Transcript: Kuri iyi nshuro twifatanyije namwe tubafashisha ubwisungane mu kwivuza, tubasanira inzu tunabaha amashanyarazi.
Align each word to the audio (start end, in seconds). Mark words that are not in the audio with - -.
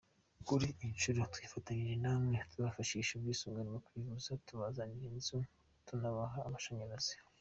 Kuri 0.47 0.65
iyi 0.73 0.87
nshuro 0.95 1.19
twifatanyije 1.33 1.95
namwe 2.03 2.35
tubafashisha 2.51 3.11
ubwisungane 3.13 3.69
mu 3.73 3.79
kwivuza, 3.85 4.29
tubasanira 4.47 5.05
inzu 5.13 5.37
tunabaha 5.87 6.39
amashanyarazi. 6.47 7.15